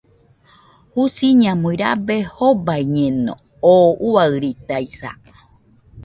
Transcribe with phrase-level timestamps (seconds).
[0.93, 3.33] Jusiñamui rabe jobaiñeno,
[3.73, 5.09] oo uairitaisa